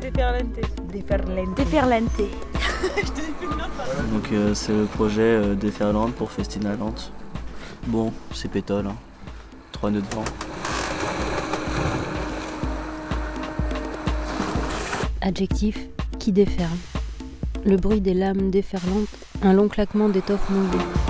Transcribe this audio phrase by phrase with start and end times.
[0.00, 0.46] Déferlante.
[0.92, 1.54] Déferlante.
[1.56, 2.20] Déferlante.
[4.12, 7.12] Donc euh, c'est le projet euh, Déferlante pour Festinalante.
[7.86, 8.96] Bon, c'est pétole, hein.
[9.72, 10.24] Trois nœuds de vent.
[15.20, 15.78] Adjectif
[16.18, 16.68] qui déferle.
[17.64, 19.08] Le bruit des lames déferlantes,
[19.42, 21.09] un long claquement d'étoffe moulée.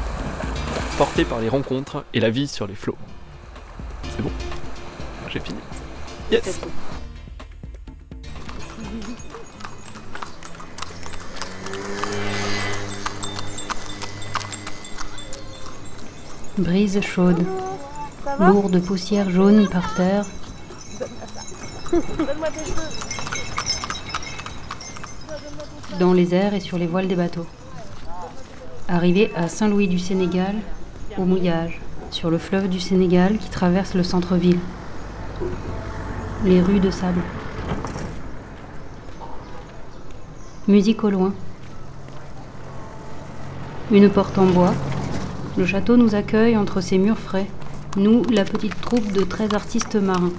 [1.01, 2.95] portés par les rencontres et la vie sur les flots.
[4.03, 4.29] C'est bon
[5.29, 5.57] J'ai fini.
[6.31, 6.59] Yes
[16.59, 17.47] Brise chaude.
[18.39, 20.25] Lourde poussière jaune par terre.
[25.99, 27.47] Dans les airs et sur les voiles des bateaux.
[28.87, 30.57] Arrivé à Saint-Louis du Sénégal,
[31.17, 34.59] au mouillage, sur le fleuve du Sénégal qui traverse le centre-ville.
[36.45, 37.21] Les rues de sable.
[40.67, 41.33] Musique au loin.
[43.91, 44.73] Une porte en bois,
[45.57, 47.47] le château nous accueille entre ses murs frais,
[47.97, 50.31] nous, la petite troupe de 13 artistes marins.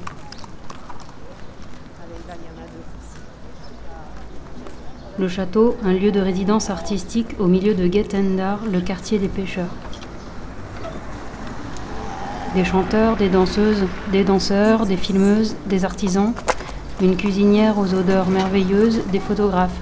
[5.19, 9.69] Le château, un lieu de résidence artistique au milieu de Guetendar, le quartier des pêcheurs.
[12.55, 16.35] Des chanteurs, des danseuses, des danseurs, des filmeuses, des artisans,
[17.01, 19.80] une cuisinière aux odeurs merveilleuses, des photographes.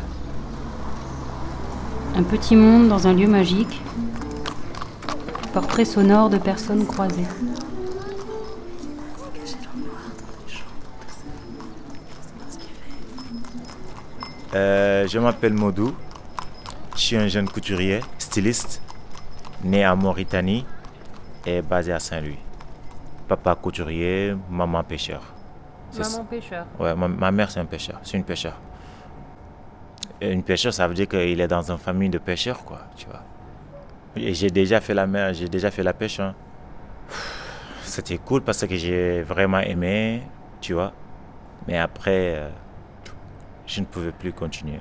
[2.16, 3.80] Un petit monde dans un lieu magique,
[5.52, 7.26] Portrait sonore de personnes croisées.
[14.54, 15.92] Euh, je m'appelle Modou.
[16.94, 18.80] Je suis un jeune couturier, styliste,
[19.64, 20.64] né à Mauritanie
[21.46, 22.38] et basé à Saint-Louis.
[23.30, 25.22] Papa couturier, maman pêcheur.
[25.92, 26.02] Ça.
[26.24, 26.66] pêcheur.
[26.80, 28.54] Ouais, ma, ma mère c'est un pêcheur, c'est une pêcheur.
[30.20, 33.22] Une pêcheur, ça veut dire qu'il est dans une famille de pêcheurs, quoi, tu vois.
[34.16, 36.18] Et j'ai déjà fait la mer, j'ai déjà fait la pêche.
[36.18, 36.34] hein.
[37.84, 40.22] C'était cool parce que j'ai vraiment aimé,
[40.60, 40.92] tu vois.
[41.68, 42.48] Mais après, euh,
[43.64, 44.80] je ne pouvais plus continuer.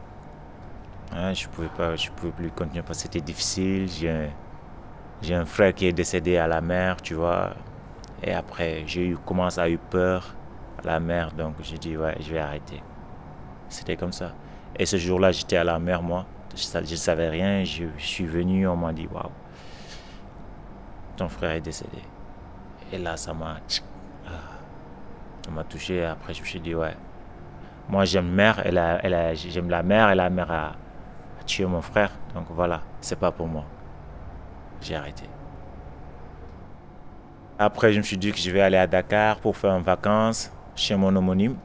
[1.16, 3.88] Hein, je pouvais pas, je pouvais plus continuer parce que c'était difficile.
[5.22, 7.54] J'ai un frère qui est décédé à la mer, tu vois.
[8.24, 10.36] Et après, j'ai eu, commencé à avoir peur
[10.84, 12.82] à la mer, donc j'ai dit ouais, je vais arrêter.
[13.70, 14.34] C'était comme ça.
[14.78, 16.26] Et ce jour-là, j'étais à la mer, moi.
[16.56, 17.64] Je ne savais rien.
[17.64, 19.30] Je, je suis venu, on m'a dit waouh,
[21.18, 22.02] ton frère est décédé.
[22.92, 23.58] Et là, ça m'a,
[24.28, 24.30] ah,
[25.46, 26.04] ça m'a touché.
[26.06, 26.96] Après, je me suis dit ouais,
[27.88, 30.66] moi j'aime mer, elle a, elle a- j'aime la mer, et la mer a,
[31.40, 32.12] a tué mon frère.
[32.34, 33.66] Donc voilà, c'est pas pour moi.
[34.82, 35.26] J'ai arrêté.
[37.62, 40.50] Après, je me suis dit que je vais aller à Dakar pour faire une vacances
[40.78, 41.58] chez mon homonyme.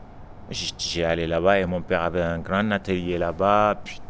[0.51, 3.77] J'ai allé là-bas et mon père avait un grand atelier là-bas.
[3.85, 4.03] Puis,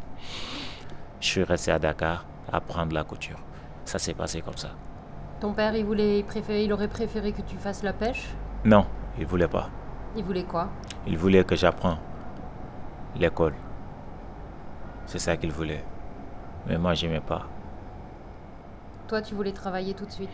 [1.20, 3.38] je suis resté à Dakar à apprendre la couture.
[3.84, 4.70] Ça s'est passé comme ça.
[5.40, 8.28] Ton père, il, voulait, il aurait préféré que tu fasses la pêche?
[8.64, 8.86] Non,
[9.18, 9.68] il voulait pas.
[10.16, 10.70] Il voulait quoi?
[11.06, 11.98] Il voulait que j'apprenne
[13.14, 13.52] l'école.
[15.04, 15.84] C'est ça qu'il voulait.
[16.66, 17.46] Mais moi, j'aimais pas.
[19.06, 20.30] Toi, tu voulais travailler tout de suite.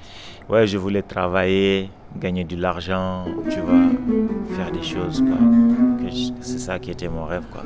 [0.48, 5.36] Ouais, je voulais travailler, gagner de l'argent, tu vois, faire des choses, quoi.
[6.40, 7.62] C'est ça qui était mon rêve, quoi.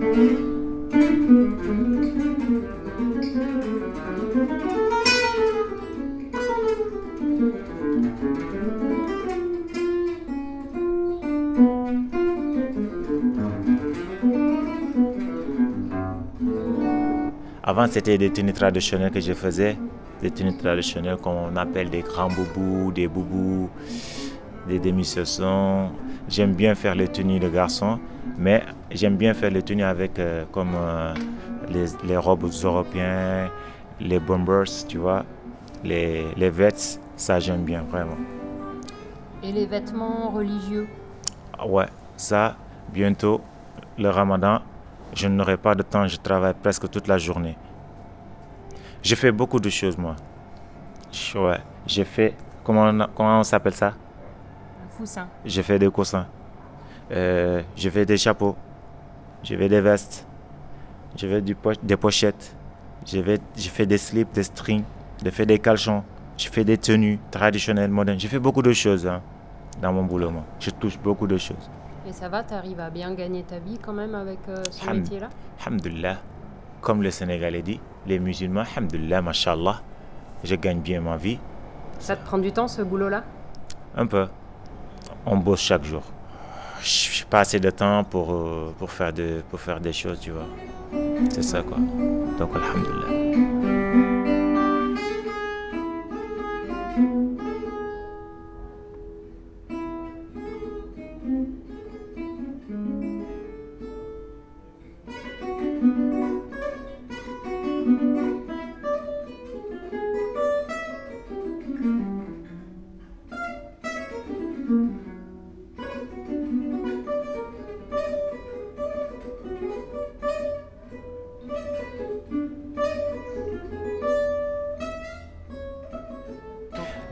[17.66, 19.78] Avant, c'était des tenues traditionnelles que je faisais,
[20.20, 23.68] des tenues traditionnelles qu'on appelle des grands boubous, des boubous,
[24.68, 25.90] des demi-sessons.
[26.28, 27.98] J'aime bien faire les tenues de garçons,
[28.38, 31.14] mais j'aime bien faire les tenues avec euh, comme euh,
[31.70, 33.50] les, les robes européennes,
[34.00, 35.24] les bombers, tu vois,
[35.82, 38.16] les, les vêtements, ça j'aime bien vraiment.
[39.42, 40.88] Et les vêtements religieux?
[41.58, 42.56] Ah Ouais, ça,
[42.92, 43.42] bientôt,
[43.98, 44.60] le ramadan,
[45.14, 47.56] je n'aurai pas de temps, je travaille presque toute la journée.
[49.04, 50.16] Je fais beaucoup de choses, moi.
[51.12, 52.34] Je- Ouais, j'ai fait,
[52.64, 53.92] comment on, comment on s'appelle ça?
[54.96, 55.26] Poussin.
[55.44, 56.26] J'ai fait des coussins.
[57.10, 58.56] Euh, je fais des chapeaux,
[59.42, 60.26] je fais des vestes,
[61.16, 62.54] je fais du po- des pochettes,
[63.04, 63.20] je
[63.70, 64.84] fais des slips, des strings,
[65.22, 66.02] je fais des caleçons,
[66.38, 68.18] je fais des tenues traditionnelles, modernes.
[68.18, 69.20] Je fais beaucoup de choses hein,
[69.82, 70.30] dans mon boulot.
[70.30, 70.44] moi.
[70.60, 71.68] Je touche beaucoup de choses.
[72.08, 75.28] Et ça va, t'arrives à bien gagner ta vie quand même avec euh, ce métier-là?
[75.60, 76.18] Alhamdulillah,
[76.84, 79.80] comme le Sénégalais dit, les musulmans, Alhamdulillah, mashallah,
[80.44, 81.38] je gagne bien ma vie.
[81.98, 83.24] Ça te prend du temps ce boulot-là?
[83.96, 84.26] Un peu.
[85.24, 86.02] On bosse chaque jour.
[86.82, 90.20] Je n'ai pas assez de temps pour, euh, pour, faire de, pour faire des choses,
[90.20, 90.46] tu vois.
[91.30, 91.78] C'est ça, quoi.
[92.38, 93.53] Donc, Alhamdulillah.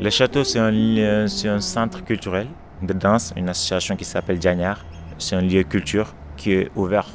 [0.02, 2.48] Le château, c'est un, centre culturel
[2.82, 4.84] de danse, une association qui s'appelle Diagnard.
[5.16, 7.06] C'est un lieu culture qui est ouvert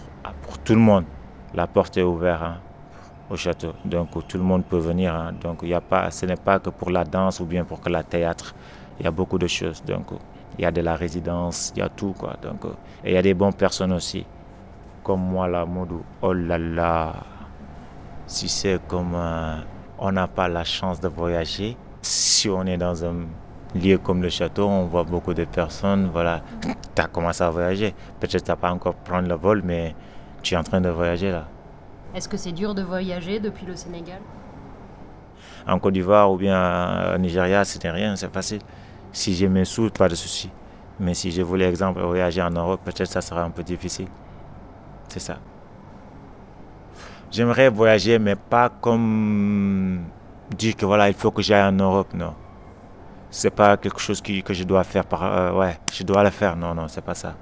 [0.44, 1.04] pour tout le monde.
[1.54, 2.62] La porte est ouverte hein,
[3.30, 5.14] au château, donc tout le monde peut venir.
[5.14, 5.34] hein.
[5.34, 7.90] Donc y a pas, ce n'est pas que pour la danse ou bien pour que
[7.90, 8.56] la théâtre.
[9.02, 9.84] Il y a beaucoup de choses.
[9.84, 10.06] Donc
[10.58, 12.38] il y a de la résidence, il y a tout quoi.
[12.42, 12.64] Donc
[13.04, 14.26] et il y a des bonnes personnes aussi,
[15.04, 16.04] comme moi là, Modou.
[16.22, 17.16] Oh là là,
[18.28, 19.58] si c'est comme euh,
[20.00, 21.76] on n'a pas la chance de voyager,
[22.08, 23.16] si on est dans un
[23.76, 27.94] lieu comme le château, on voit beaucoup de personnes, voilà, tu as commencé à voyager.
[28.20, 29.96] Peut-être tu n'as pas encore prendre le vol, mais
[30.42, 31.48] tu es en train de voyager là.
[32.16, 34.20] Est-ce que c'est dur de voyager depuis le Sénégal?
[35.68, 38.62] En Côte d'Ivoire ou bien au Nigeria, c'était rien, c'est facile.
[39.12, 40.50] Si j'ai mes sous, pas de souci.
[41.00, 44.08] Mais si je voulais, exemple, voyager en Europe, peut-être ça sera un peu difficile.
[45.10, 45.38] C'est ça.
[47.30, 50.06] J'aimerais voyager, mais pas comme
[50.56, 52.34] dire que voilà, il faut que j'aille en Europe, non.
[53.30, 55.24] C'est pas quelque chose qui- que je dois faire par.
[55.24, 57.36] euh, ouais, je dois le faire, non, non, c'est pas ça.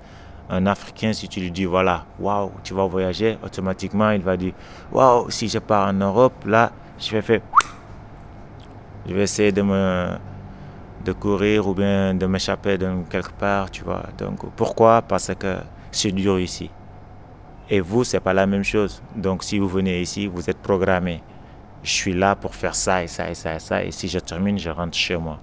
[0.49, 4.53] Un Africain, si tu lui dis, voilà, waouh, tu vas voyager, automatiquement, il va dire,
[4.91, 7.41] waouh, si je pars en Europe, là, je vais faire.
[9.07, 10.07] Je vais essayer de me
[11.03, 14.03] de courir ou bien de m'échapper de quelque part, tu vois.
[14.17, 15.03] Donc pourquoi?
[15.03, 15.57] Parce que
[15.91, 16.71] c'est dur ici.
[17.69, 19.03] Et vous, c'est pas la même chose.
[19.15, 21.21] Donc si vous venez ici, vous êtes programmé.
[21.85, 23.83] Je suis là pour faire ça et ça et ça et ça.
[23.83, 25.37] Et si je termine, je rentre chez moi.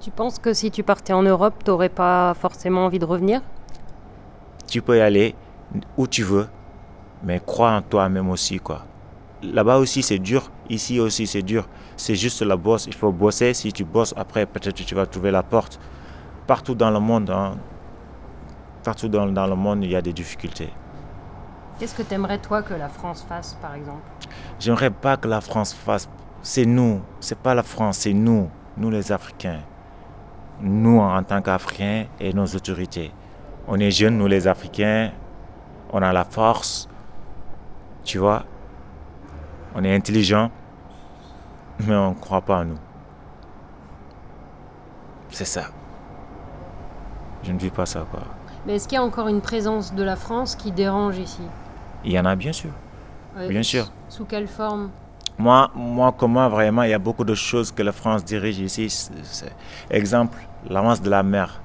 [0.00, 3.40] Tu penses que si tu partais en Europe, t'aurais pas forcément envie de revenir?
[4.66, 5.34] Tu peux y aller
[5.96, 6.46] où tu veux,
[7.22, 8.84] mais crois en toi-même aussi, quoi.
[9.42, 10.50] Là-bas aussi, c'est dur.
[10.68, 11.66] Ici aussi, c'est dur.
[11.96, 12.86] C'est juste la bosse.
[12.86, 13.54] Il faut bosser.
[13.54, 15.80] Si tu bosses, après, peut-être tu vas trouver la porte.
[16.46, 17.54] Partout dans le monde, hein,
[18.84, 20.68] partout dans, dans le monde, il y a des difficultés.
[21.78, 24.02] Qu'est-ce que t'aimerais toi que la France fasse, par exemple?
[24.58, 26.08] J'aimerais pas que la France fasse.
[26.42, 27.00] C'est nous.
[27.20, 28.48] C'est pas la France, c'est nous.
[28.76, 29.60] Nous, les Africains.
[30.60, 33.12] Nous, en tant qu'Africains et nos autorités.
[33.68, 35.10] On est jeunes, nous, les Africains.
[35.92, 36.88] On a la force.
[38.04, 38.44] Tu vois
[39.74, 40.50] On est intelligents.
[41.86, 42.78] Mais on ne croit pas en nous.
[45.30, 45.64] C'est ça.
[47.42, 48.20] Je ne vis pas ça, quoi.
[48.66, 51.42] Mais est-ce qu'il y a encore une présence de la France qui dérange ici?
[52.04, 52.70] Il y en a bien sûr.
[53.48, 53.90] Bien sûr.
[54.08, 54.90] Sous quelle forme
[55.38, 59.10] Moi, moi, comment vraiment, il y a beaucoup de choses que la France dirige ici.
[59.90, 61.60] Exemple, l'avance de la mer.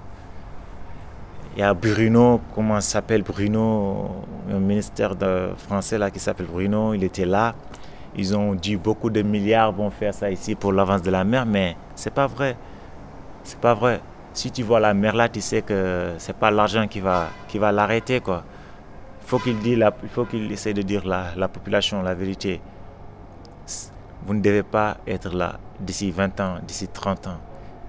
[1.56, 5.16] Il y a Bruno, comment s'appelle Bruno, un ministère
[5.58, 7.54] français là qui s'appelle Bruno, il était là.
[8.16, 11.46] Ils ont dit beaucoup de milliards vont faire ça ici pour l'avance de la mer,
[11.46, 12.58] mais c'est pas vrai.
[13.44, 14.02] C'est pas vrai.
[14.34, 17.58] Si tu vois la mer là, tu sais que c'est pas l'argent qui va, qui
[17.58, 18.22] va l'arrêter.
[19.34, 22.14] Il faut qu'il dise la- il faut qu'il essaie de dire la, la population la
[22.14, 22.60] vérité.
[24.26, 27.38] Vous ne devez pas être là d'ici 20 ans, d'ici 30 ans.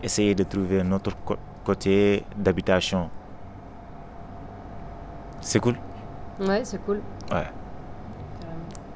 [0.04, 1.34] Essayez de trouver un autre co-
[1.64, 3.10] côté d'habitation.
[5.40, 5.74] C'est cool?
[6.38, 7.00] Ouais, c'est cool.
[7.32, 7.50] Ouais,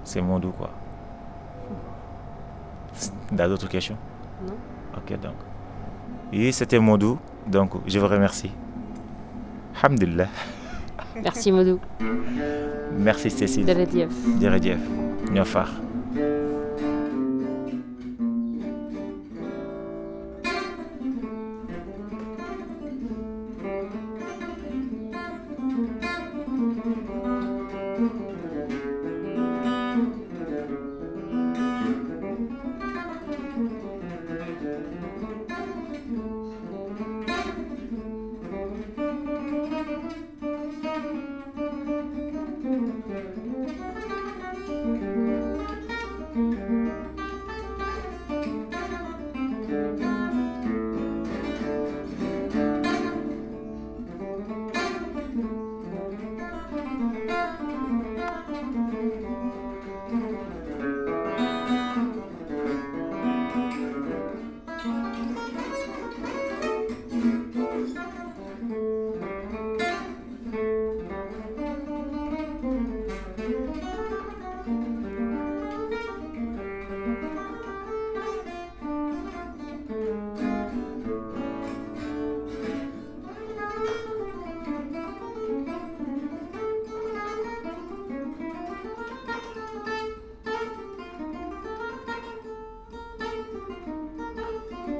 [0.04, 0.70] c'est mon doux quoi.
[3.36, 3.96] T'as d'autres questions?
[4.46, 4.54] Non.
[4.96, 5.34] Ok donc.
[6.32, 8.52] Oui, c'était mon doux, donc je vous remercie.
[9.82, 10.28] Alhamdulillah.
[11.22, 11.78] Merci Modou.
[12.98, 13.64] Merci Cécile.
[13.66, 14.10] Derediev.
[14.40, 14.80] Jërëjëf
[15.32, 15.85] ñoo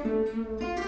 [0.06, 0.86] Música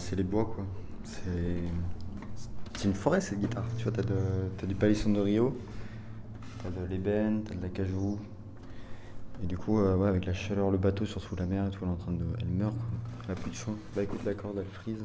[0.00, 0.64] c'est les bois, quoi.
[1.04, 2.86] C'est.
[2.86, 3.64] Une forêt, cette guitare.
[3.76, 5.54] Tu vois, t'as, du palisson de Rio,
[6.62, 8.18] t'as de l'ébène, t'as de l'acajou.
[9.42, 11.70] Et du coup, euh, ouais, avec la chaleur, le bateau sur sous la mer et
[11.70, 12.24] tout, elle est en train de.
[12.40, 12.86] Elle meurt, quoi.
[13.26, 13.72] Elle a plus de son.
[13.94, 15.04] Bah, écoute la corde, elle frise.